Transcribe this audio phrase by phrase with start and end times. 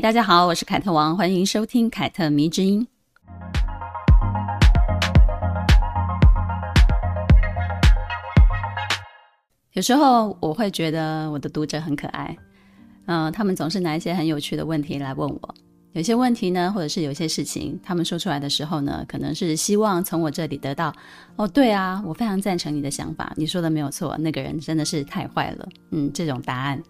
[0.00, 2.86] 大家好，我是凯特王，欢迎收听凯特迷之音。
[9.72, 12.36] 有时候我会觉得我的读者很可爱，
[13.06, 15.54] 嗯、他们总是拿一些很有趣的问题来问我。
[15.92, 20.92] 有些问题呢，或者是有些事情，他们说出来的时候呢，可能是希望从我这里得到，
[21.36, 26.82] 哦，对啊，我非常赞成你的想法，你说的没有错，那个人真的是太坏了，嗯，这种答案。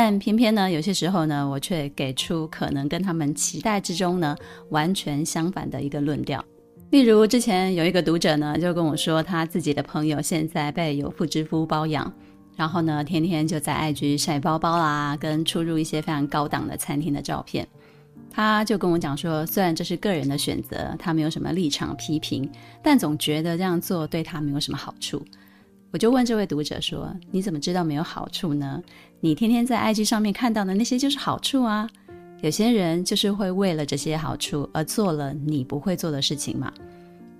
[0.00, 4.36] 但偏偏呢，有些时候呢，我却给出可能跟他们期待之中呢
[4.68, 6.44] 完全相反的一个论调。
[6.90, 12.12] 例如，之前有一个读者呢，就跟我说，他自己的朋友现在被有妇之夫包养，
[12.54, 17.66] 然后呢，天天就在 IG 晒包包啦，跟出入一些非常高档的餐厅的照片。
[18.30, 22.48] 他就跟我讲说，虽然这是个人的选择，他没有什么立场批评，
[22.84, 25.20] 但总觉得这样做对他没有什么好处。
[25.90, 28.82] 我就问这位读者说：“你怎么知道没有好处呢？
[29.20, 31.88] 你天天在 IG 上面看到的那些就是好处啊。”
[32.40, 36.72] 有些人就是会为了这些好处而做了你不会做的事情嘛。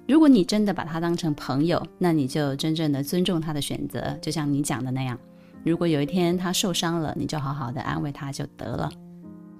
[0.08, 5.16] 如果你真的把他当成朋友，那你就真正的尊重他的选择，就像你讲的那样。
[5.62, 8.90] 如果有一天他受伤了，你就好好的安慰他就得了，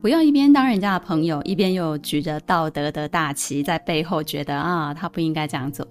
[0.01, 5.87] 不要一边当人家的朋友，一边又举着道德的大旗在背后觉得啊，他不应该这样做。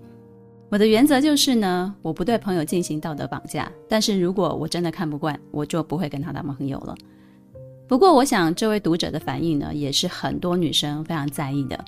[0.69, 6.93] 我的原则就是呢，我不对朋友进行道德绑架，但是如果我真的看不惯，我就不会跟他当朋友了。
[7.87, 11.85] 不过，我想这位读者的反应呢，也是很多女生非常在意的。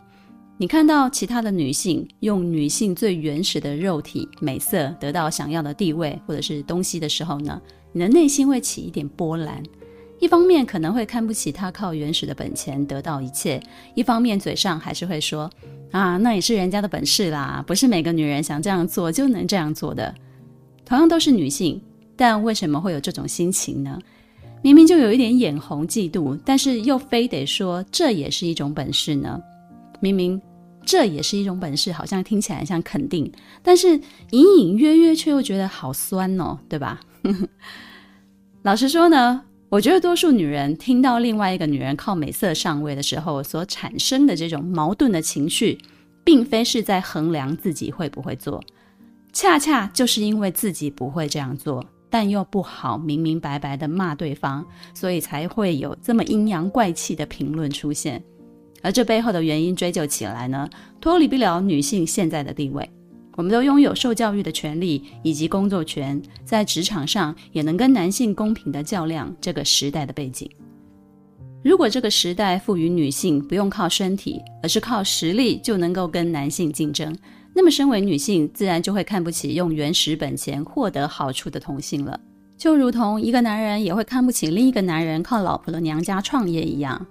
[0.58, 7.62] 你看到其他的女性用女性最原始的肉体美色得到想要的地位或者是东西的时候呢，
[7.92, 9.62] 你的内心会起一点波澜。
[10.20, 13.62] 一方面可能会看不起她靠原始的本钱得到一切，
[13.96, 15.50] 一方面嘴上还是会说
[15.92, 20.14] 啊，那也是人家的本事啦，不是每个女人想这样做就能这样做的。
[20.86, 21.82] 同样都是女性，
[22.16, 24.00] 但为什么会有这种心情呢？
[24.62, 29.40] 明明就有一点眼红嫉妒，但是又非得说这也是一种本事呢？
[30.02, 30.42] 明明
[30.84, 33.32] 这也是一种本事，好像听起来像肯定，
[33.64, 33.90] 但是
[34.32, 37.00] 隐隐约约却又觉得好酸哦，对吧？
[38.64, 45.78] 老实说呢，我觉得多数女人听到另外一个女人靠美色上位的时候所产生的这种矛盾的情绪，
[46.24, 48.64] 并非是在衡量自己会不会做，
[49.32, 51.86] 恰恰就是因为自己不会这样做。
[52.12, 54.66] 但又不好明明白白的骂对方，
[54.96, 58.20] 所以才会有这么阴阳怪气的评论出现。
[58.82, 60.68] 而这背后的原因追究起来呢，
[61.00, 62.90] 脱离不了女性现在的地位。
[63.36, 69.34] 我们都拥有受教育的权利以及工作权，在职场上也能跟男性公平的较量。
[69.40, 70.50] 这个时代的背景，
[71.64, 77.16] 如果这个时代赋予女性不用靠身体，而是靠实力就能够跟男性竞争。
[77.54, 82.20] 那么，身为女性，自然就会看不起用原始本钱获得好处的同性了，
[82.58, 87.06] 就如同一个男人也会看不起另一个男人靠老婆的娘家创业一样。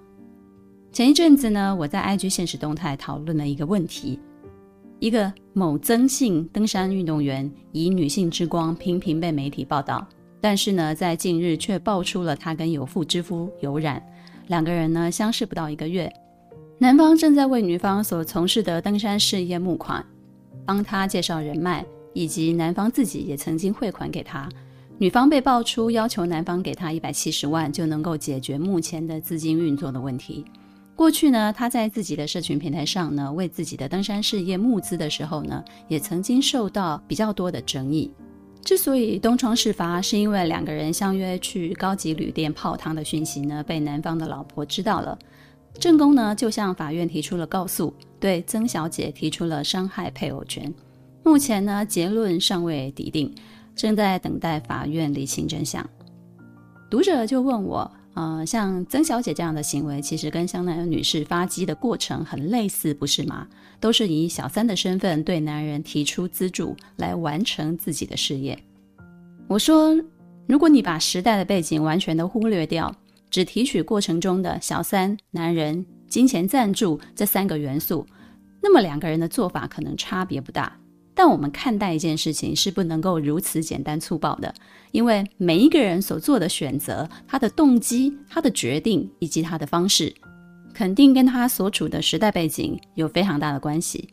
[0.91, 4.17] 前一阵子呢，我在 IG 现实动态讨论了一个问题：
[4.99, 10.05] 一个某曾姓登山运动员以女性之光频频被媒体报道，
[10.41, 14.01] 但是呢，在近日却爆出了他跟有妇之夫有染，
[14.47, 16.11] 两个人呢相识不到一个月，
[16.77, 20.05] 男方正在为女方所从事的登山事业募款。
[20.65, 21.83] 帮他介绍人脉，
[22.13, 24.47] 以及男方自己也曾经汇款给他。
[24.99, 30.45] 女方被爆出要求男方给他一百七十万就能够解决目前的资金运作的问题。
[30.99, 38.11] 过去呢，他在自己的社群平台上呢，为自己的登山事业募资的时候呢，也曾经受到比较多的争议。
[38.65, 45.17] 之所以东窗事发，是因为两个人相约去高级旅店泡汤的讯息呢，被男方的老婆知道了。
[45.79, 50.73] 正宫呢，就向法院提出了告诉，对曾小姐提出了伤害配偶权。
[51.23, 53.33] 目前呢，结论尚未抵定，
[53.73, 55.89] 正在等待法院厘清真相。
[56.91, 63.47] 读者就问我，呃，像曾小姐这样的行为，其实跟香奈儿女士发迹的过程很类似，不是吗？
[63.79, 68.59] 都是以小三的身份对男人提出资助，来完成自己的事业。
[69.47, 69.95] 我说，
[70.47, 72.93] 如果你把时代的背景完全都忽略掉。
[73.31, 78.03] 只提取过程中的小三、男人、金钱赞助这三个元素，
[78.59, 80.75] 那么两个人的做法可能差别不大。
[81.13, 84.53] 但我们看待一件事情是不能够如此简单粗暴的，
[84.91, 90.13] 因为每一个人所做的选择、他的动机、他的决定以及他的方式，
[90.73, 94.07] 肯定跟他所处的时代背景有非常大的关系。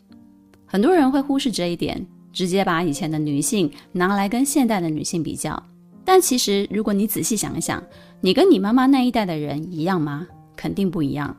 [0.65, 5.63] 很多人会忽视这一点，直接把以前的女性拿来跟现代的女性比较。
[6.05, 7.83] 但其实，如果你仔细想一想，
[8.21, 10.27] 你跟你妈妈那一代的人一样吗？
[10.57, 11.37] 肯定不一样。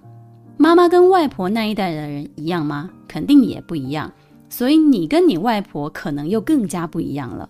[0.57, 2.89] 妈妈跟外婆那一代的人一样吗？
[3.07, 4.11] 肯定也不一样。
[4.49, 7.49] 所以你跟你外婆可能又更加不一样了，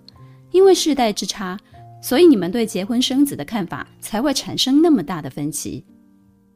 [0.51, 1.57] 因为世代之差，
[2.01, 5.83] 所以你们对结婚生子的看法才会产生那么大的分歧。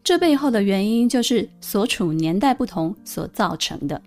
[0.04, 4.02] 这背后的原因就是所处年代不同所造成的。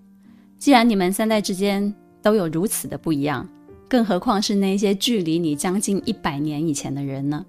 [0.58, 3.48] 既然你们三代之间都有如此的不一样，
[3.88, 7.44] 更何况是那些距离你将近一百年以前的人呢？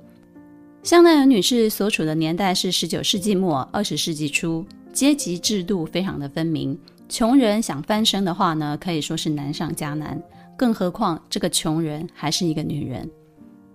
[0.84, 6.78] 香奈儿女士所处的年代是十九世纪末二十世纪初，阶级制度非常的分明。
[7.08, 10.22] 穷人想翻身的话呢，可以说是难上加难。
[10.58, 13.10] 更何况这个穷人还是一个女人。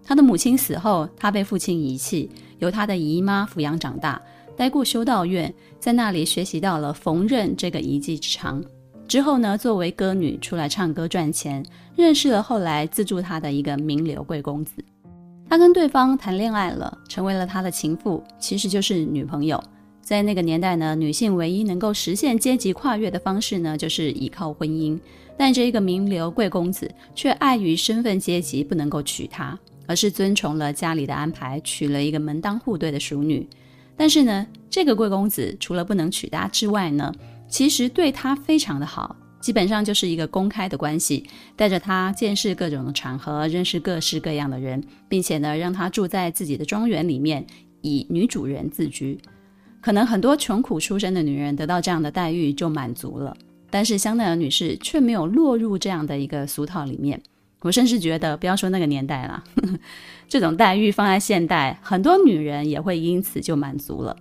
[0.03, 4.21] 她的母亲死后，她被父亲遗弃，由她的姨妈抚养长大，
[4.57, 8.63] 待过修道院，在那里学习到了缝纫这个一技之长。
[9.07, 14.73] 之后呢，作为歌女出来唱歌赚钱，认识了后来资助她的一个名流贵公子。
[15.49, 19.63] 她跟对方谈恋爱了，成为了他的情妇，其实就是女朋友。
[20.11, 24.99] 在那个年代呢，女性唯一能够实现阶级跨越的方式呢，就是依靠婚姻。
[25.37, 33.47] 但这一个名流贵公子却碍于身份阶级不能够娶她，而是遵从了家里的安排，娶了一个门当户对的淑女。
[33.97, 37.15] 但是呢，这个贵公子除了不能娶她之外呢，
[37.47, 41.25] 其实对她非常的好，基本上就是一个公开的关系，
[41.55, 47.47] 带着她见识各种的场合，认识各式各样的人，并且呢，让她住在自己的庄园里面，
[47.83, 49.17] 以女主人自居。
[49.81, 53.37] 可能很多穷苦出身的女人得到这样的待遇就满足了，
[53.71, 57.21] 但是香奈儿女士却没有落入这样的一个俗套里面。
[57.63, 59.45] 我甚至觉得，不要说那个年代了，
[60.29, 64.17] 这种待遇放在现代，很多女人也会因此就满足了。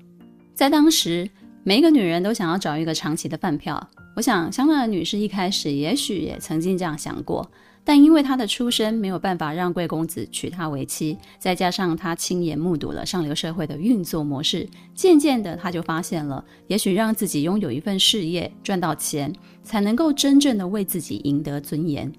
[0.54, 1.30] 在当时。
[1.62, 3.86] 每一个女人都想要找一个长期的饭票。
[4.16, 7.48] 我想，香奈儿女士一开始也许也曾经这样想过，
[7.90, 19.34] 但因为她的出身没有办法让贵公子娶她为妻，再加上她亲眼目睹了上流社会的运作模式，渐渐的，她就发现了，也许让自己拥有一份事业，赚到钱，
[19.64, 22.14] 才能够真正的为自己赢得尊严。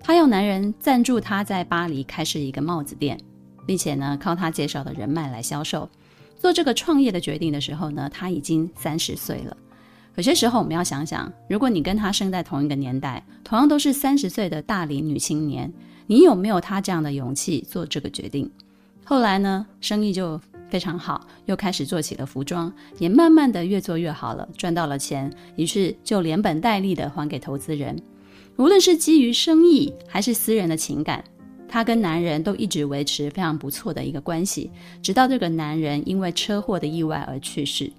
[0.00, 3.20] 她要男人赞助她在巴黎开设一个帽子店，
[3.66, 5.86] 并且呢，靠他介绍的人脉来销售。
[6.38, 9.54] 做这个创业的决定的时候呢，他已经三十岁了。
[10.16, 15.72] 有些时候我们要想想，如果你跟他生在同一个年代，同样都是三十岁的大龄女青年，
[16.06, 18.48] 你有没有他这样的勇气做这个决定？
[19.04, 20.40] 后来呢，生意就
[20.70, 28.00] 非常好，又开始做起了服装，也慢慢的越做越好了，赚到了钱，于是就连本带利的还给投资人。
[28.56, 31.24] 无论是基于生意还是私人的情感。
[31.66, 34.70] 她跟男人都一直维持非常不错的一个关系，
[35.02, 37.90] 直到这个男人因为车祸的意外而去世。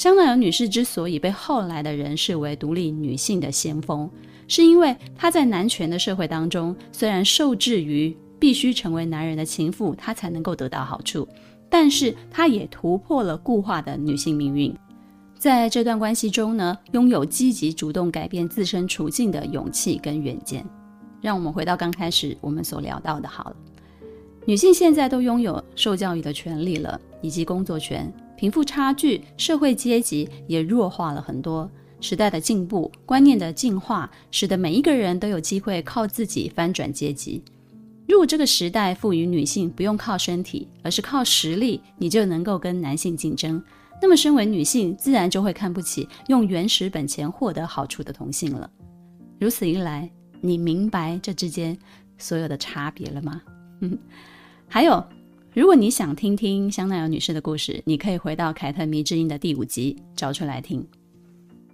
[0.00, 4.10] 香奈儿女士之所以被后来的人视为独立女性的先锋，
[4.48, 11.28] 是因为她在男权的社会当中，虽然受制于必须成为男人的情妇，她才能够得到好处，
[11.68, 14.74] 但是她也突破了固化的女性命运，
[15.36, 20.64] 在这段关系中呢，拥有积极主动改变自身处境的勇气跟远见。
[21.20, 23.56] 让我们回到刚开始我们所聊到的，好了，
[24.46, 31.70] 女性现在都拥有受教育的权利了，以及工作权，贫富差距、社会阶级也弱化了很多。
[32.00, 37.44] 时代的进步，观念的进化，使得每一个人都有机会靠自己翻转阶级。
[38.08, 43.62] 如果这个时代赋予女性不用靠身体，而是靠实力，你就能够跟男性竞争，
[44.00, 48.70] 那么身为女性，自然就会看不起用原始本钱获得好处的同性了。
[49.38, 51.76] 如此一来，你明白这之间
[52.16, 53.42] 所有的差别了吗？
[53.82, 53.98] 嗯，
[54.66, 55.04] 还有，
[55.52, 60.86] 如果你想听听香奈儿女士的故事，你可以回到《凯特迷之音》的第五集找出来听。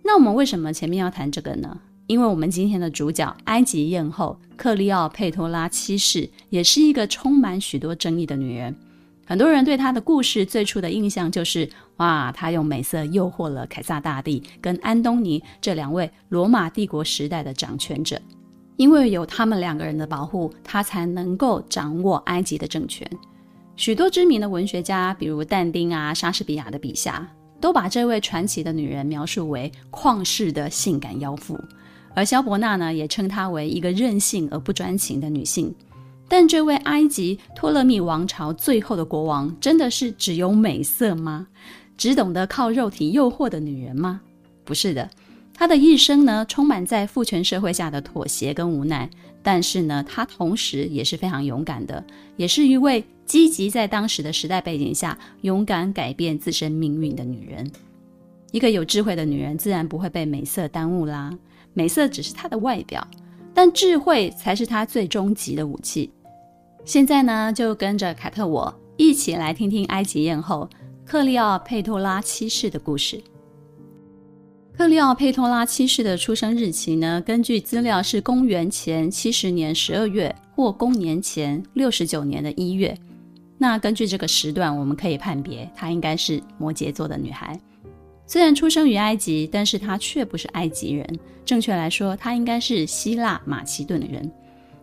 [0.02, 1.78] 那我们为什么前面要谈这个呢？
[2.06, 8.74] 因为我们今天的主角埃及艳后克利奥佩托拉七世也是一个充满许多争议的女人。
[9.26, 11.68] 很多人对她的故事最初的印象就是，
[11.98, 18.18] 哇，她用美色诱惑了凯撒大帝跟安东尼这两位罗马帝国时代的掌权者。
[18.78, 23.06] 因为有他们两个人的保护，她才能够掌握埃及的政权。
[23.76, 27.26] 许多知名的文学家，比如但丁啊、莎士比亚的笔下，
[27.60, 31.58] 都把这位传奇的女人描述为旷世的性感妖妇。
[32.14, 35.74] 而萧伯纳呢，也称她为一个任性而不专情的女性。
[36.26, 41.46] 但这位埃及托勒密王朝最后的国王，真的是只有美色吗？
[41.98, 44.22] 只懂得靠肉体诱惑的女人吗？
[44.64, 45.08] 不是的。
[45.52, 49.08] 她的一生呢，充满在父权社会下的妥协跟无奈，
[49.46, 52.04] 但是呢，她同时也是非常勇敢的，
[52.36, 57.70] 也是一位积极在当时的时代背景下勇敢改变自身命运的女人。
[58.50, 61.32] 一个有智慧的女人，自然不会被美色耽误啦。
[61.74, 63.06] 美色只是她的外表，
[63.54, 66.10] 但智慧才是她最终极的武器。
[66.84, 70.68] 现在呢，就跟着凯特我一起来听听埃及艳后
[71.04, 73.22] 克利奥佩托拉七世的故事。
[74.76, 82.94] 克利奥佩托拉七世的出生日期呢，根据资料是公元前七十年十二月或公元前六十九年的一月。
[83.56, 87.58] 那根据这个时段，我们可以判别她应该是摩羯座的女孩。
[88.26, 91.18] 虽然出生于埃及，但是她却不是埃及人。
[91.46, 94.30] 正确来说，她应该是希腊马其顿的人。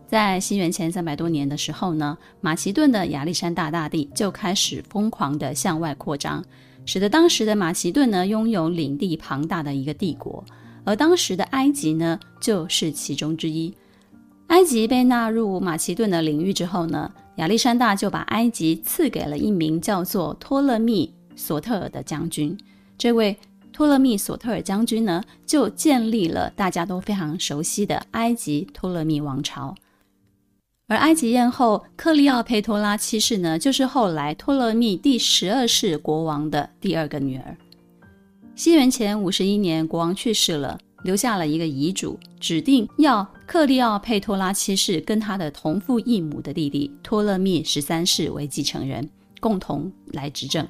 [0.08, 6.44] 在西元前三百多年的时候呢，马其顿的亚历山大大帝就开始疯狂地向外扩张。
[6.86, 10.44] 使得当时的马其顿呢，拥有领地庞大的一个帝国，
[10.84, 13.74] 而当时的埃及呢，就是其中之一。
[14.48, 22.56] 埃及被纳入马其顿的领域之后呢，亚历山大就把埃及赐给了一名叫做托勒密索特尔的将军。
[22.98, 23.36] 这位
[23.72, 29.74] 托勒密索特尔将军呢，就建立了大家都非常熟悉的埃及托勒密王朝。
[30.88, 37.56] 而埃及艳后克利奥佩托拉七世呢，就是后来托勒密第十二世国王的第二个女儿。
[38.54, 49.10] 西元前五十一年，国王去世了，留下了一个遗嘱，指定要克利奥佩托拉七世跟他的同父异母的弟弟托勒密十三世为继承人，
[49.40, 50.68] 共同来执政。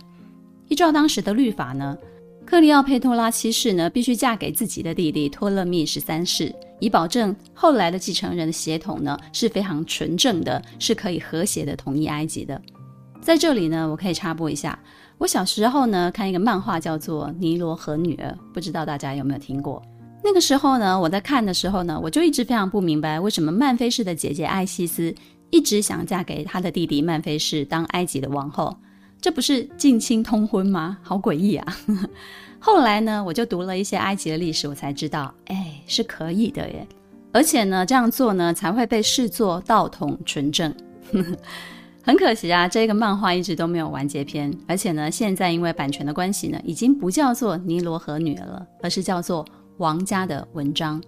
[0.67, 1.97] 依照当时的律法呢，
[2.45, 6.53] 克利奥佩托拉七世呢，必须嫁给自己的弟弟托勒密十三世。
[6.83, 12.61] 以保证后来的继承人的血统呢，是非常纯正的，是可以和谐的统一埃及的。
[13.21, 14.77] 在这里呢，我可以插播一下，
[15.17, 19.81] 我小时候呢，看一个漫画叫做《尼罗河女儿》，不知道大家有没有听过？
[20.21, 25.15] 那个时候呢，我在看的时候呢，我就一直非常不明白，为什么曼菲氏的姐姐艾西斯
[25.51, 28.75] 一直想嫁给她的弟弟曼菲氏当埃及的王后，
[29.21, 30.97] 这不是近亲通婚吗？
[31.01, 31.77] 好诡异啊！
[32.65, 36.87] 后来呢，我就读了一些埃及的历史，我才知道，哎，是可以的耶。
[37.33, 40.73] 而且呢，这样做呢，才会被视作道统纯正。
[42.01, 44.49] 很可惜啊，这个漫画一直都没有完结篇。
[44.65, 49.45] 而且呢，现在因为版权的关系呢，已经不叫做尼罗河女儿了，而是叫做
[49.79, 51.03] 王家的文章。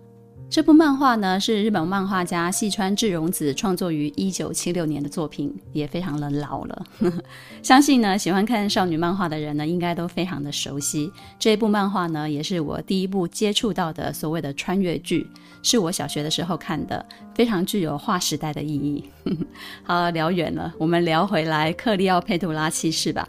[0.48, 6.86] 这部漫画呢，是日本漫画家细川智荣子创作于一九七六年的作品，也非常的老了。
[7.62, 11.12] 相信呢，喜欢看少女漫画的人呢，应该都非常的熟悉。
[11.38, 15.28] 这一部漫画呢，也是我第一部接触到的所谓的穿越剧，
[15.62, 19.04] 是我小学的时候看的，非常具有划时代的意义。
[19.84, 23.28] 好，聊远了，我们聊回来克利奥佩杜拉七世吧。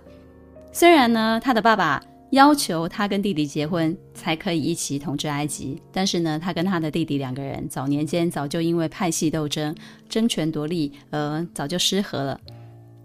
[0.71, 2.01] 虽然呢，他的爸爸。
[2.37, 9.75] 要求他跟弟弟结婚才可以一起统治埃及，但是呢，他跟他的弟弟两个人早年间早就因为派系斗争、
[10.07, 12.39] 争权夺利，而，早就失和了。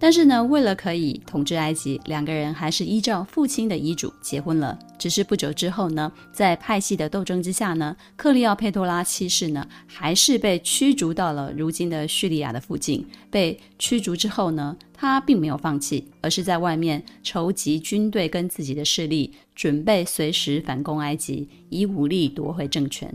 [0.04, 4.78] 但是呢，为了可以统治埃及，两个人还是依照父亲的遗嘱结婚了。
[4.98, 13.06] 只是不久之后呢，在派系的斗争之下呢，克利奥佩托拉七世呢，还是被驱逐到了如今的叙利亚的附近。
[13.30, 23.14] 被驱逐之后呢，他并没有放弃，而是在外面筹集军队跟自己的势力，准备随时反攻埃及，以武力夺回政权。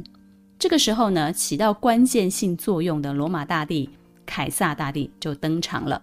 [0.57, 3.91] 这个时候呢，起到关键性作用的罗马大帝
[4.25, 6.01] 凯撒大帝就登场了。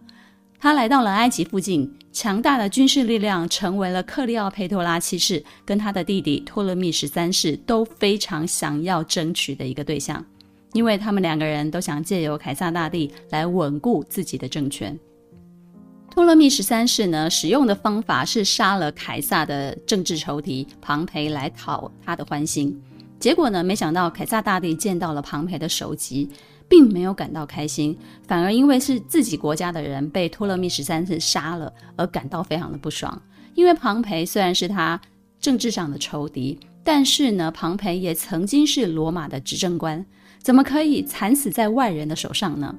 [0.64, 10.26] 他来到了埃及附近，强大的军事力量成为了克利奥佩托拉七世跟他的弟弟托勒密十三世都非常想要争取的一个对象，
[10.72, 14.98] 因为他们两个人都想借由凯撒大帝来稳固自己的政权。
[16.10, 22.82] 托勒密十三世呢，使用的方法是杀了凯撒的政治仇敌庞培来讨他的欢心，
[23.20, 26.30] 结果呢，没想到凯撒大帝见到了庞培的首级。
[26.68, 33.22] 并没有感到开心，反而因为是自己国家的人被托勒密十三世杀了而感到非常的不爽。
[33.56, 35.00] 因为庞培虽然是他
[35.40, 40.04] 政治上的仇敌，但是呢，庞培也曾经是罗马的执政官，
[40.42, 42.76] 怎么可以惨死在外人的手上呢？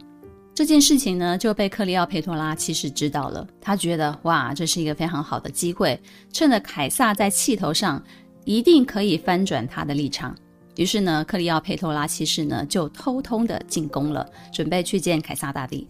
[0.54, 3.46] 这件事情呢，就被克利奥佩托拉其实知道了。
[3.60, 6.00] 他觉得哇，这是一个非常好的机会，
[6.32, 8.02] 趁着凯撒在气头上，
[8.44, 10.34] 一定可以翻转他的立场。
[10.76, 15.86] 于是呢，克利奥佩托拉七世呢就偷偷的进宫了，准备去见凯撒大帝。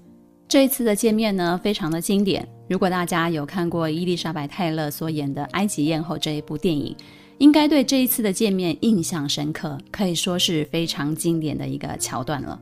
[0.46, 2.46] 这一次的见面呢，非常的经典。
[2.68, 6.94] 如果大家有看过伊丽莎白泰勒所演的《埃及艳后》这一部电影，
[7.38, 12.60] 应该对这一次的见面印象深刻，可以说是非常经典的一个桥段了。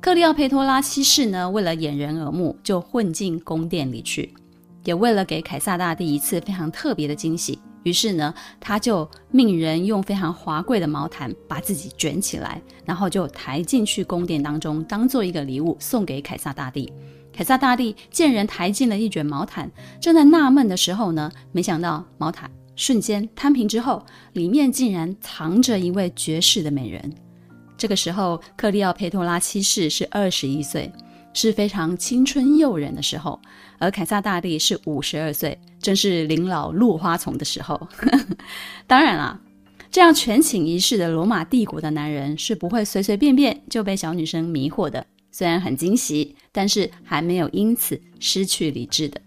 [0.00, 4.32] 克利奥佩托拉七世呢，为了掩人耳目，就混进宫殿里去，
[4.84, 7.58] 也为了给凯撒大帝一次非常特别的惊喜。
[7.82, 16.92] 于是呢，他就命人用非常华贵的毛毯把自己卷起来，然后就抬进去宫殿当中，当做一个礼物送给凯撒大帝。
[17.32, 19.70] 凯撒大帝见人抬进了一卷毛毯，
[20.00, 27.12] 正在纳闷的时候呢，没想到毛毯瞬间摊平之后，里面竟然藏着一位绝世的美人。
[27.76, 30.92] 这个时候，克利奥佩托拉七世是二十一岁。
[31.34, 33.40] 是非常青春诱人的时候，
[33.78, 37.88] 而凯撒大帝是五十二岁，正是临老落花丛的时候。
[38.86, 39.38] 当然啦，
[39.90, 45.04] 这样权倾一世的罗马帝国的男人是不会随随便便就被小女生迷惑的。
[45.30, 49.20] 虽然很惊喜，但是还没有因此失去理智的。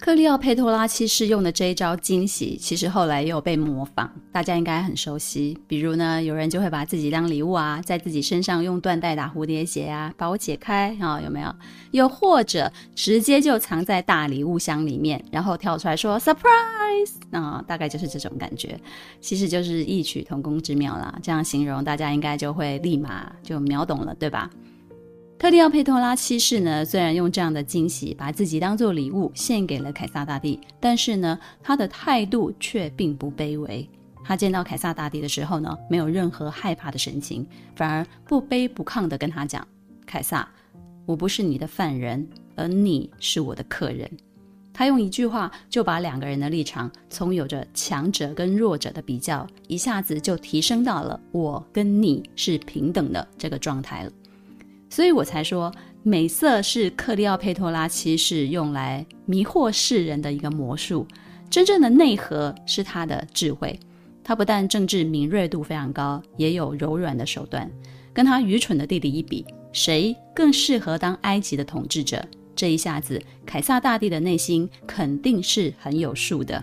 [0.00, 5.58] 克利奥佩托拉七世用的这一招惊喜，其实后来也有被模仿，大家应该很熟悉。
[5.68, 11.54] 比如呢，有人就会把自己当礼物啊，在自己身上用缎带打蝴蝶结啊，把我解开啊、有没有？
[11.90, 18.80] 又或者直接就藏在大礼物箱里面，然后跳出来说 “surprise”，啊、大概就是这种感觉。
[19.20, 21.14] 其实就是异曲同工之妙啦。
[21.22, 24.48] 这样形容，大家应该就会立马就秒懂了，对吧？
[25.40, 33.88] 克利奥佩托拉七世呢，虽然用这样的惊喜把自己当做礼物献给了凯撒大帝，但是呢，他的态度却并不卑微。
[34.22, 39.66] 他见到凯撒大帝的时候呢，没有任何害怕的神情，反而不卑不亢地跟他讲
[40.04, 40.46] ：“凯撒，
[41.06, 44.10] 我不是你的犯人，而你是我的客人。”
[44.74, 54.12] 他用一句话就把两个人的立场从有着强者跟弱者的比较，一下子就提升到了我跟你是平等的这个状态了。
[54.90, 61.06] 所以我才说，美色是克利奥佩托拉七世用来迷惑世人的一个魔术，
[61.48, 63.78] 真正的内核是他的智慧。
[64.22, 67.70] 他不但政治敏锐度非常高，也有柔软的手段。
[68.12, 72.22] 跟他愚蠢的弟弟一比，谁更适合当埃及的统治者？
[72.56, 76.62] 这一下子，凯撒大帝的内心肯定是很有数的。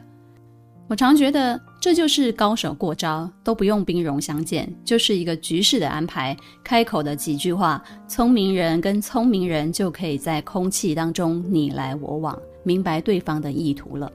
[0.87, 6.35] 我常觉得，这就是高手过招，都不用兵戎相见，就是一个局势的安排。
[6.61, 14.11] 开口的几句话，聪明人跟聪明人就可以在空气当中你来我往，明白对方的意图了。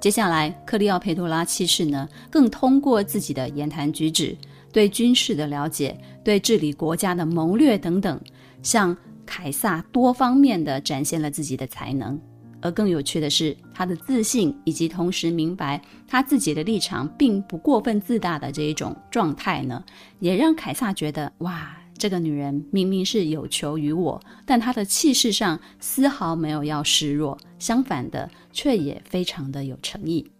[0.00, 4.36] 接下来，克利奥佩托拉七世呢，更通过自己的言谈举止、
[4.72, 8.20] 对军事的了解、对治理国家的谋略等等，
[8.64, 12.20] 向凯撒多方面的展现了自己的才能。
[12.62, 19.84] 而更有趣的是，他的自信以及同时明白他自己的立场并不过分自大的这一种状态呢，
[20.20, 30.30] 也让凯撒觉得哇，这个女人明明是有求于我，但她的气势上丝毫没有要示弱，相反的，却也非常的有诚意。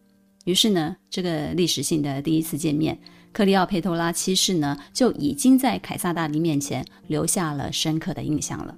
[0.45, 2.99] 于是呢，这个历史性的第一次见面，
[3.33, 8.77] 克利奥佩托拉七世呢就已经在凯撒大帝面前留下了深刻的印象了。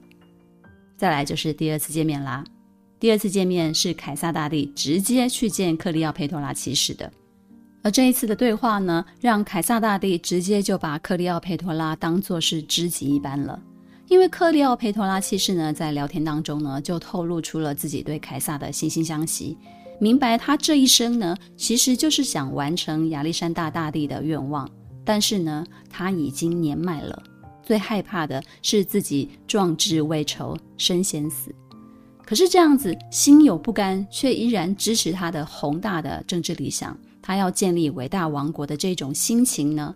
[0.97, 2.45] 再来就是第二次见面啦。
[3.05, 7.13] 第二次见面是凯撒大帝直接去见克利奥佩托拉骑士的，
[7.83, 13.63] 而这一次的对话呢，让凯撒大帝直接就把克利奥佩托拉当作是知己一般了。
[14.09, 19.59] 因为克利奥佩托拉七世呢，在聊天当中呢，就透露出了自己对凯撒的惺惺相惜，
[20.01, 24.67] 明白他这一生呢，其实就是想完成亚历山大大帝的愿望，
[25.05, 27.23] 但是呢，他已经年迈了，
[27.63, 31.55] 最害怕的是自己壮志未酬身先死。
[32.27, 39.95] 可是这样子，心有不甘，却依然支持他的宏大的政治理想，他要建立伟大王国的这种心情呢，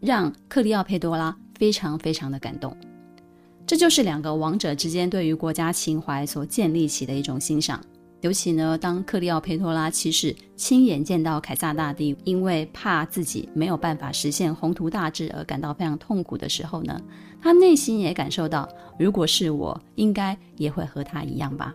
[0.00, 2.76] 让克利奥佩多拉非常非常的感动。
[3.66, 7.80] 这就是两个王者之间对于国家情怀所建立起的一种欣赏。
[8.24, 16.98] 尤其呢，当克利奥佩托拉七世亲眼见到凯撒大帝因为怕自己没有办法实现宏图大志而感到非常痛苦的时候呢，
[17.42, 18.66] 他内心也感受到，
[18.98, 21.74] 如果是我，应该也会和他一样吧。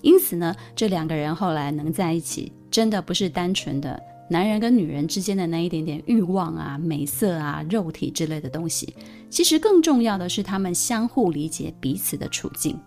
[0.00, 4.00] 因此呢，这两个人后来能在一起，真的不是单纯的
[4.30, 8.94] 男人跟女人之间的那一点点欲望啊、美色啊、肉体之类的东西。
[9.28, 12.78] 其实更重要的是，他们相互理解彼此的处境。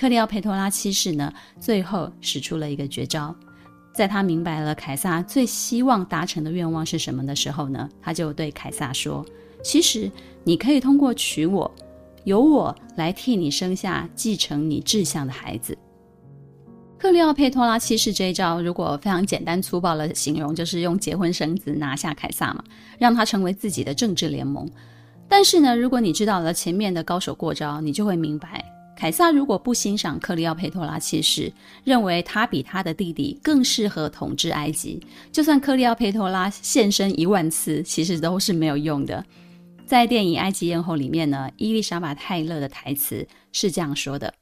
[0.00, 3.36] 克利奥佩托拉七世呢，最后使出了一个绝招，
[3.92, 9.22] 在他明白了凯撒最希望达成的愿望是什么的时候呢，他就对凯撒说
[9.62, 10.10] ：“其实
[10.42, 11.70] 你可以通过娶我，
[12.24, 15.76] 由我来替你生下继承你志向的孩子。”
[16.98, 22.64] 克利奥佩托拉七世这一招，如果非常简单粗暴的形容，就是用结婚生子拿下凯撒嘛，
[22.98, 24.66] 让他成为自己的政治联盟。
[25.28, 28.64] 但是呢，如果你知道了前面的高手过招，你就会明白。
[29.00, 31.50] 凯撒如果不欣赏克利奥佩托拉七世，
[31.84, 39.24] 认为他比他的弟弟更适合统治埃及，就算克利奥佩托拉献身一万次，其实都是没有用的。
[39.86, 44.34] 在电影《埃及艳后》里面呢，伊丽莎白泰勒的台词是这样说的：“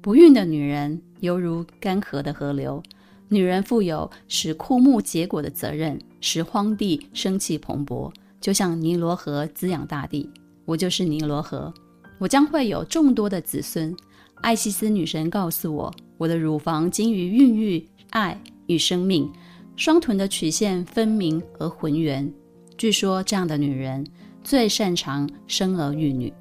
[0.00, 2.80] 不孕的女人犹如干涸的河流，
[3.28, 10.30] 女人负有使枯木结果的责任，使荒地生气蓬勃，就像尼罗河滋养大地。
[10.64, 11.74] 我就是尼罗河。”
[12.18, 13.94] 我将会有众多的子孙。
[14.42, 19.30] 艾西斯女神告诉我，我的乳房精于孕育爱与生命，
[19.76, 22.32] 双臀的曲线分明而浑圆。
[22.76, 24.06] 据说这样的女人
[24.44, 26.32] 最擅长生儿育女。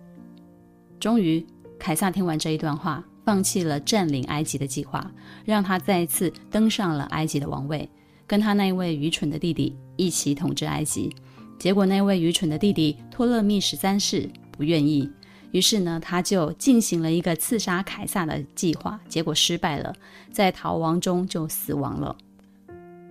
[0.99, 1.43] 终于，
[1.79, 5.11] 凯撒听完这一段话，放弃了占领埃及的计划，
[5.45, 7.89] 让他再次登上了埃及的王位，
[8.27, 11.15] 跟他那位愚蠢的弟弟一起统治埃及。
[11.57, 15.09] 结果，那位愚蠢的弟弟托勒密十三世不愿意，
[15.57, 19.91] 于是呢，他就进行了一个刺杀凯撒的计划，结果失败了，
[20.31, 22.15] 在逃亡中就死亡了。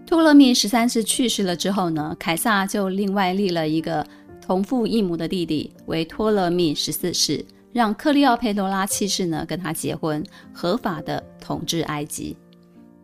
[0.07, 4.07] 托勒密十三世去世了之后呢，凯撒就另外立了一个
[4.41, 12.37] 同父异母的弟弟为托勒密十四世，让克利奥佩多拉七世呢跟他结婚，合法的统治埃及。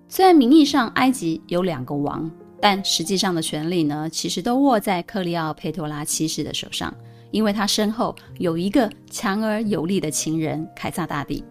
[0.09, 6.94] 虽然名义上埃及有两个王，但实际上的权力呢，其实都握在克利奥佩托拉七世的手上，
[7.33, 11.42] 因为他身后有一个强而有力的情人凯撒大帝。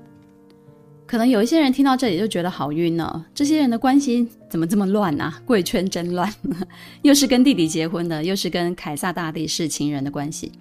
[1.06, 5.42] 可能有一些人听到这里就觉得好晕呢，这些人的关系怎么这么乱啊？
[5.46, 6.34] 贵圈真乱，
[7.04, 10.54] 又是跟弟弟结婚的，又是跟凯撒大帝是情人的关系。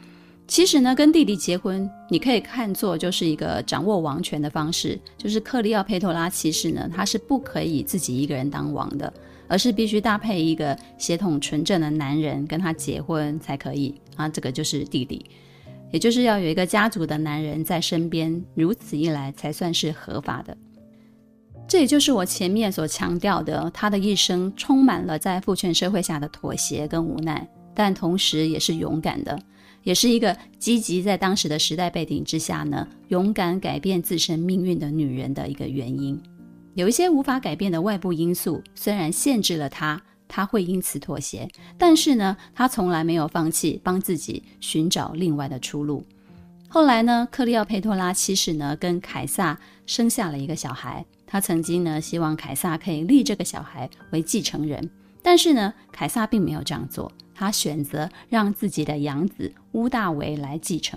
[0.48, 4.98] 其实呢，跟弟弟结婚，你可以看作就是一个掌握王权的方式。
[5.16, 9.12] 就是克利奥佩托拉其实呢，他是不可以自己一个人当王的，
[9.50, 14.28] 而是必须搭配一个血统纯正的男人跟他结婚才可以啊。
[14.28, 15.26] 这个就是弟弟。
[15.92, 20.56] 也就是要有一个家族的男人在身边，如此一来才算是合法的。
[21.66, 29.36] 这也就是我前面所强调的，他的一生充满了在父权社会下的妥协跟无奈，但同时也是勇敢的，
[29.82, 36.20] 也是一个积极在当时的时代背景之下呢，勇敢改变自身命运的女人的一个原因。
[36.74, 40.00] 有一些无法改变的外部因素，虽然限制了他。
[40.32, 46.06] 他会因此妥协，但是呢，他从来没有放弃帮自己寻找另外的出路。
[46.68, 54.88] 后来呢，克利奥佩托拉七世呢跟凯撒生下了一个小孩，他曾经呢希望凯撒可以立这个小孩为继承人，
[55.20, 60.96] 但是呢，凯撒并没有这样做，他选择让自己的养子屋大维来继承。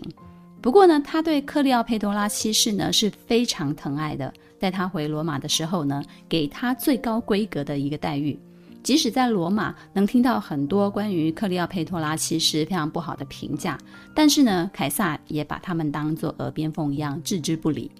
[0.61, 4.31] 不过呢，他对克利奥佩托拉七世呢是非常疼爱的，
[4.63, 8.39] 带他回罗马的时候呢，给他最高规格的一个待遇。
[8.81, 13.77] 即使在罗马能听到很多关于克利奥佩托拉七世非常不好的评价，
[14.15, 17.91] 但是呢，凯撒也把他们当作耳边风一样置之不理。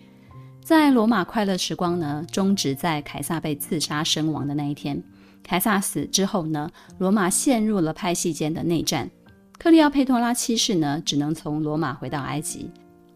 [0.62, 5.04] 在罗马快乐时光呢，终止在凯撒被刺杀身亡的那一天。
[5.44, 9.10] 凯撒死之后呢，罗马陷入了派系间的内战。
[9.60, 12.72] 克利奥佩托拉七世呢，只能从罗马回到埃及。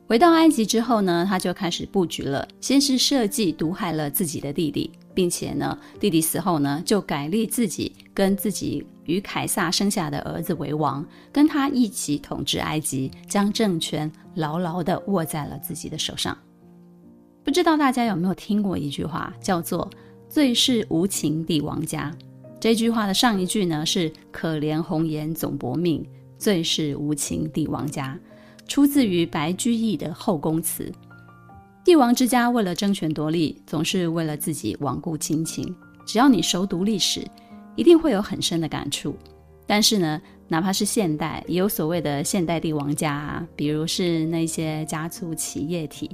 [0.07, 4.89] 回到埃及之后呢，他就开始布局了，先是设计毒害了自己的弟弟。
[5.13, 16.37] 并且呢，弟弟死后呢，就改立自己跟自己与凯撒生下的儿子为王，跟他一起统治埃及，将政权牢牢地握在了自己的手上。
[17.43, 19.89] 不知道大家有没有听过一句话，叫做
[20.29, 22.15] “最是无情帝王家”。
[22.61, 28.15] 这句话的上一句呢是“可怜红颜总薄命，最是无情帝王家”，
[28.67, 30.83] 出自于白居易的《后宫词》。
[31.83, 35.73] 帝王之家为了争权夺利，总是为了自己罔顾亲情。
[36.05, 37.25] 只要你熟读历史，
[37.75, 39.15] 一定会有很深的感触。
[39.65, 46.09] 但是呢，哪怕是现代，也有所谓的现代帝王家啊，比如是那些家族企业体。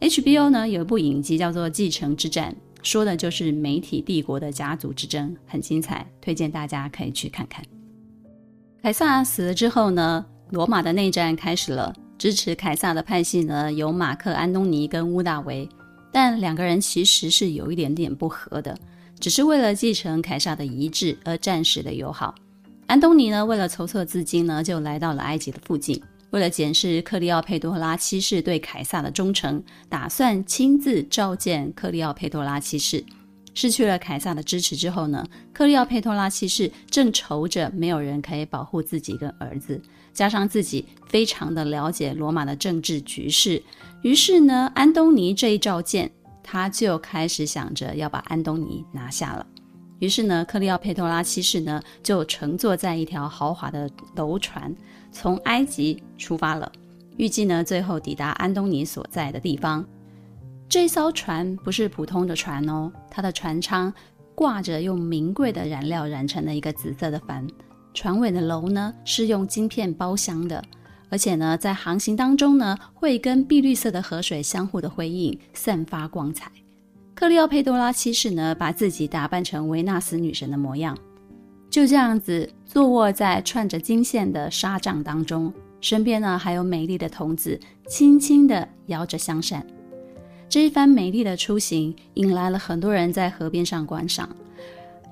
[0.00, 7.64] HBO 呢有一部影集叫做《继承之战》，说的就是媒体帝国的家族之争，很精彩，推荐大家可以去看看。
[8.82, 10.24] 凯撒死了之后呢，
[10.54, 11.92] 罗马的内战开始了。
[12.16, 15.68] 支持凯撒的派系呢，有马克安东尼跟乌大维，
[16.12, 18.78] 但两个人其实是有一点点不合的，
[19.18, 22.32] 只是为了继承凯撒的遗志而暂时的友好。
[22.86, 33.04] 安东尼呢，为了筹措资金呢，就来到了埃及的附近，为了检视克利奥佩托拉七世对凯撒的忠诚，打算亲自召见克利奥佩托拉七世。
[33.56, 39.80] 失去了凯撒的支持之后呢，克利奥佩托拉七世正愁着没有人可以保护自己跟儿子，
[40.14, 43.62] 加上自己非常的了解罗马的政治局势，
[44.02, 46.10] 于是呢，安东尼这一召见，
[46.42, 49.44] 他就开始想着要把安东尼拿下了。
[49.98, 54.74] 于是呢，克利奥佩托拉七世呢就乘坐在一条豪华的楼船，
[55.10, 56.70] 从埃及出发了，
[57.16, 59.84] 预计呢最后抵达安东尼所在的地方。
[60.68, 63.92] 这艘船不是普通的船哦，它的船舱
[64.34, 67.46] 挂着用名贵的燃料染成的一个紫色的帆，
[67.94, 70.62] 船尾的楼呢是用金片包镶的，
[71.08, 76.50] 而且呢在航行当中呢会跟碧绿色的河水相互的辉映，散发光彩。
[77.14, 80.98] 克利奥佩多拉七世呢把自己打扮成维纳斯女神的模样，
[81.70, 89.64] 就这样子坐卧在串着金线的纱帐当中，身边呢还有美丽的童子轻轻地摇着香扇。
[90.48, 94.28] 这一番美丽的出行，引来了很多人在河边上观赏，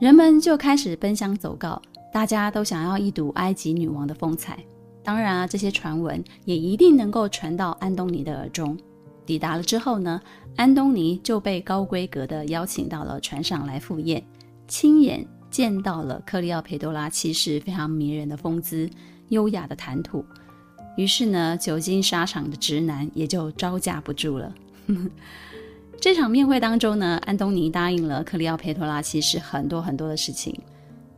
[0.00, 1.80] 人们就开始奔相走告，
[2.12, 4.58] 大家都想要一睹埃及女王的风采。
[5.02, 8.78] 当然啊，这些传闻也一定能够传到安东尼的耳中。
[9.24, 10.20] 抵达了之后呢，
[10.56, 14.22] 安东尼就被高规格的邀请到了船上来赴宴，
[14.68, 18.88] 亲眼见到了克利奥佩多拉七世非常迷人的风姿、
[19.28, 20.24] 优雅的谈吐。
[20.96, 24.54] 于是呢，久经沙场的直男也就招架不住了。
[26.00, 30.52] 这场宴会当中呢，安东尼答应了克利奥佩托拉七世很多很多的事情，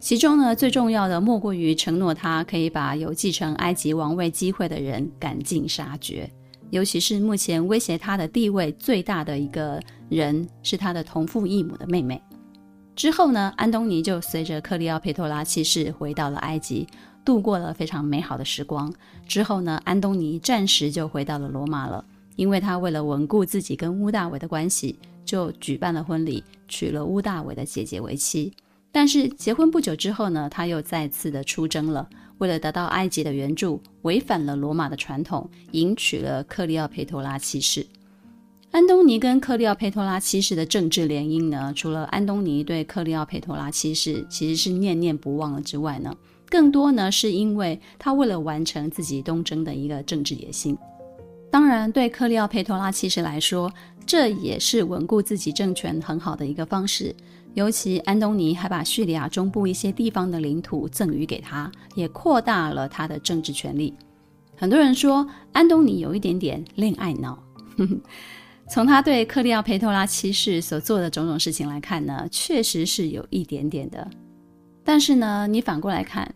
[0.05, 6.31] 其中呢，最重要的莫过于承诺他可以把有继承埃及王位机会的人赶尽杀绝。
[6.69, 12.21] 尤其是目前威胁他的地位最大的一个人，是他的同父异母的妹妹。
[12.95, 16.87] 之后呢，安东尼就随着克利奥佩托拉七世回到了埃及，
[17.25, 18.93] 度过了非常美好的时光。
[19.27, 22.05] 之后呢，安东尼暂时就回到了罗马了，
[22.37, 28.53] 因为他为了稳固自己跟屋大维的关系，就举办了婚礼，娶了屋大维的姐姐为妻。
[28.95, 32.09] 但是结婚不久之后呢，他又再次的出征了。
[32.39, 37.85] 为了得到埃及的援助，违反了罗马的传统，迎娶了克利奥佩托拉七世。
[38.71, 46.15] 安东尼跟克利奥佩托拉七世的政治联姻呢，除了安东尼对克利奥佩托拉七世其实是念念不忘了之外呢，
[46.49, 50.79] 更多呢是因为他为了完成自己东征的一个政治野心。
[51.51, 53.73] 当然，对克利奥佩托拉七世来说，
[54.07, 57.13] 这也是稳固自己政权很好的一个方式。
[57.55, 63.95] 尤其安东尼还把叙利亚中部一些地方的领土赠予给他，也扩大了他的政治权力。
[64.57, 67.43] 很多人说安东尼有一点点恋爱脑，
[68.69, 74.09] 从他对克利奥佩托拉七世所做的种种事情来看呢，确实是有一点点的。
[74.83, 76.35] 但是呢，你反过来看，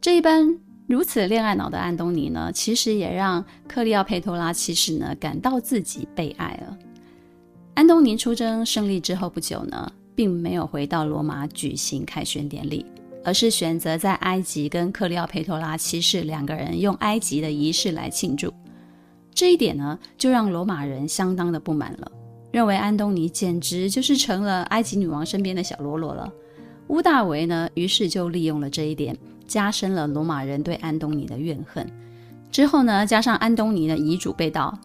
[0.00, 6.78] 这一般如此恋爱脑的安东尼呢，其实也让克利奥佩托拉七世呢感到自己被爱了。
[7.74, 9.92] 安东尼出征胜利之后不久呢。
[10.14, 12.84] 并没有回到罗马举行凯旋典礼，
[13.24, 18.52] 而是选择在埃及跟克利奥佩托拉七世两个人用埃及的仪式来庆祝。
[19.32, 22.10] 这一点呢，就让罗马人相当的不满了，
[22.52, 26.30] 认为安东尼简直就是成了埃及女王身边的小喽啰了。
[26.88, 31.86] 屋大维呢，于是就利用了这一点，加深了罗马人对安东尼的怨恨。
[32.50, 34.76] 之后呢，加上安东尼的遗嘱被盗，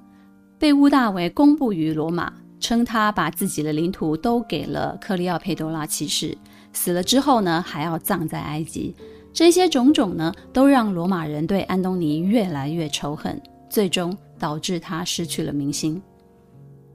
[0.59, 2.31] 被屋大维公布于罗马。
[2.59, 6.37] 称他把自己的领土都给了克利奥佩多拉七世，
[6.73, 8.95] 死了之后呢，还要葬在埃及。
[9.33, 16.01] 这些种种呢，都让罗马人对安东尼越来越仇恨，最终导致他失去了民心。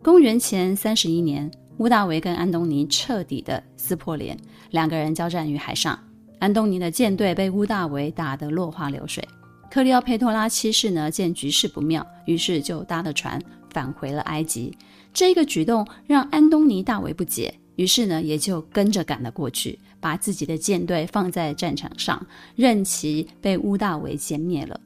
[0.02, 4.34] 公元前三十一年，乌大维跟安东尼彻底的撕破脸，
[4.70, 5.98] 两个人交战于海上。
[6.38, 9.22] 安东尼的舰队被乌大维打得落花流水。
[9.70, 13.38] 克利奥佩托拉七世呢，见局势不妙，于是就搭了船
[13.70, 14.74] 返回了埃及。
[15.12, 24.80] 这个举动让安东尼大为不解，于是呢，也就跟着赶了过去，把自己的舰队放在战场上，任其被屋大维歼灭了。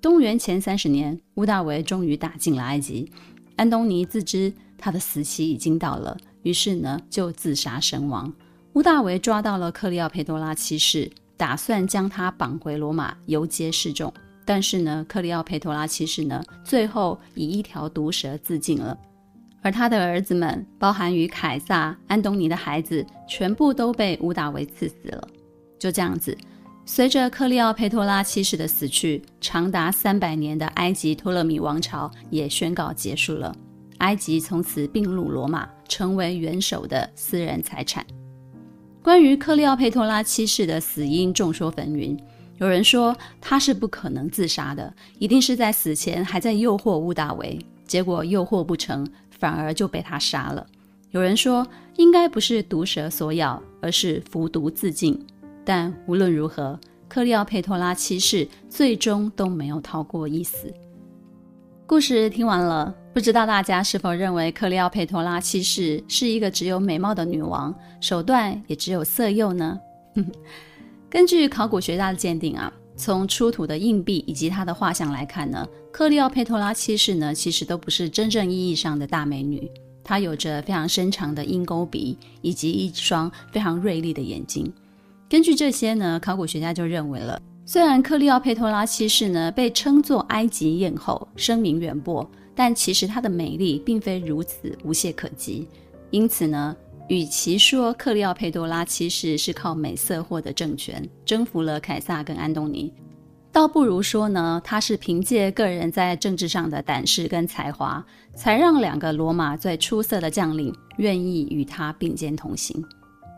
[0.00, 3.10] 东元前三十年，屋大维终于打进了埃及。
[3.56, 8.32] 安东尼自知他的死期已经到了，于是呢，就自杀身亡。
[8.74, 14.12] 屋大维抓到了克利奥佩托拉七世，打算将他绑回罗马游街示众，
[14.44, 18.98] 但是呢，克利奥佩托拉七世呢，最后以一条毒蛇自尽了。
[19.64, 25.26] 而他的儿子们，包含于凯撒、安东尼的孩子，全部都被屋大维赐死了。
[25.78, 26.36] 就这样子，
[26.84, 33.56] 随着克利奥佩托拉七世的死去，长达三百年的埃及托勒密王朝也宣告结束了。
[33.98, 38.04] 埃及从此并入罗马，成为元首的私人财产。
[39.02, 42.18] 关于克利奥佩托拉七世的死因，众说纷纭。
[42.58, 49.06] 有人说他是不可能自杀的，一定是在死前还在诱惑屋大维，结果诱惑不成。
[49.44, 50.66] 反而就被他杀了。
[51.10, 55.22] 有人说，应该不是毒蛇所咬，而是服毒自尽。
[55.66, 56.80] 但无论如何，
[57.10, 60.72] 克利奥佩托拉七世最终都没有逃过一死。
[61.86, 69.78] 故事听完了，不知道大家是否认为克利奥佩托拉七世是一个只有美貌的女王，手段也只有色诱呢？
[71.10, 72.72] 根据考古学家的鉴定啊。
[72.96, 79.70] 从出土的硬币以及她的画像来看呢，克利奥佩托拉七世呢，其实都不是真正意义上的大美女。
[80.02, 84.72] 她有着非常深长的鹰钩鼻，以及一双非常锐利的眼睛。
[85.30, 95.68] 根据这些呢，考古学家就认为了，虽然克利奥佩托拉七世呢被称作埃及艳后，声名远播，但其实她的美丽并非如此无懈可击。
[96.10, 96.74] 因此呢。
[97.08, 102.90] 与其说克利奥佩托拉七世是靠美色获得政权，征服了凯撒跟安东尼，
[103.54, 112.84] 倒不如说呢，她是凭借个人在政治上的胆识跟才华，才让两个罗马最出色的将领愿意与她并肩同行。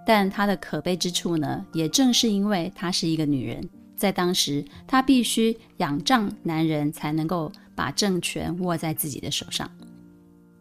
[0.07, 9.71] 但她的可悲之处呢，也正是因为她是一个女人，在当时她必须仰仗男人才能够把政权握在自己的手上。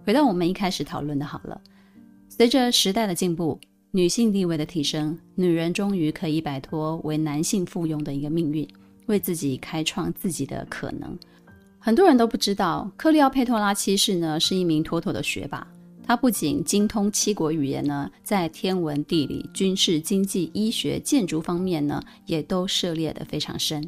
[0.05, 1.61] 回到我们一开始讨论的，好了，
[2.27, 3.57] 随着时代的进步，
[3.91, 8.67] 女性地位的提升，女人终于可以摆脱为男性附庸的一个命运，
[9.07, 11.17] 为自己开创自己的可能。
[11.79, 15.67] 很多人都不知道，克利奥佩托拉七世呢是一名妥妥的学霸。
[16.07, 23.87] 他不仅精通七国语言呢，在天文、地理、军事、经济、医学、建筑方面呢，也都涉猎的非常深。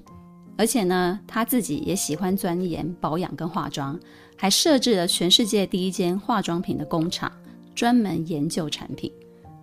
[0.58, 4.00] 而且呢，他自己也喜欢钻研保养跟化妆，
[4.36, 7.32] 还设置了全世界第一间化妆品的工厂，
[7.76, 9.12] 专门研究产品。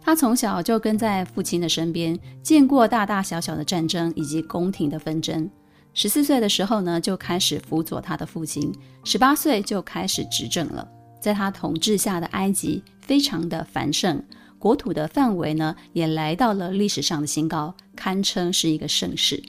[0.04, 5.48] 他从小就跟在父亲的身边，见过大大小小的战争以及宫廷的纷争。
[5.94, 8.70] 十四岁的时候呢，就开始辅佐他的父亲；
[9.02, 10.86] 十八岁就开始执政了。
[11.20, 14.22] 在他统治下的埃及非常的繁盛，
[14.58, 19.42] 国土的范围呢也来到了历史上的新高，堪称是一个盛世。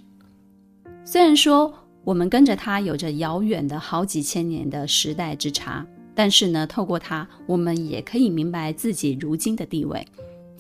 [1.04, 1.74] 虽然说
[2.06, 10.08] 我们跟着他有着遥远的好几千年的时代之差，但是呢，透过他，我们也可以明白自己如今的地位。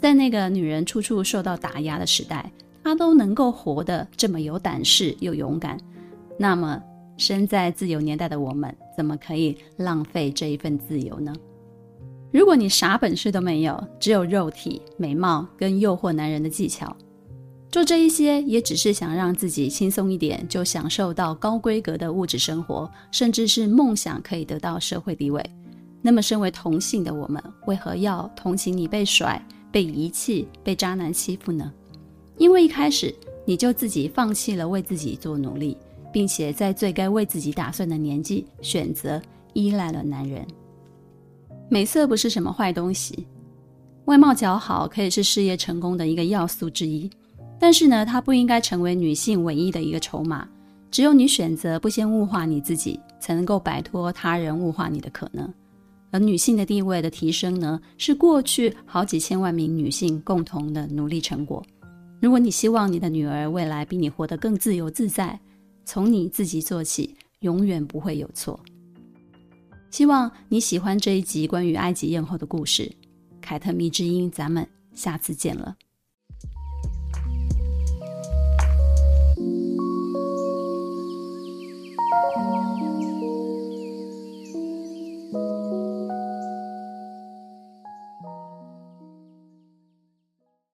[0.06, 2.52] 在那个女人处处受到打压的时代，
[2.84, 5.80] 她都能够活得这么有胆识又勇敢，
[6.38, 6.80] 那么。
[7.18, 11.34] 身在自由年代的我们，怎么可以浪费这一份自由呢？
[12.32, 16.96] 如果你啥本事都没有，只有肉体、美貌跟诱惑男人的技巧，
[17.72, 25.44] 做这一些也只是想让自己轻松一点，就享受到高规格的物质生活，甚至是梦想可以得到社会地位，
[26.04, 29.42] 那么身为同性的我们，为何要同情你被甩、
[29.76, 31.70] 被遗弃、被渣男欺负呢？
[32.38, 35.78] 因为一开始你就自己放弃了为自己做努力。
[36.14, 40.48] 并且在最该为自己打算的年纪，选择依赖了男人。
[41.68, 43.28] 美色不是什么坏东西，
[44.06, 47.10] 外貌姣好可以是事业成功的一个要素之一，
[47.60, 50.48] 但是呢，它不应该成为女性唯一的一个筹码。
[50.90, 55.54] 只有你选择不先物化你自己，才能够摆脱他人物化你的可能。
[56.16, 61.62] 而女性的地位的提升呢，是过去好几千万名女性共同的努力成果。
[62.22, 65.38] 如果你希望你的女儿未来比你活得更自由自在，
[65.84, 68.58] 从你自己做起，永远不会有错。
[69.92, 72.90] 希望你喜欢这一集关于埃及艳后的故事，
[73.42, 75.76] 凯特迷之音，咱们下次见了。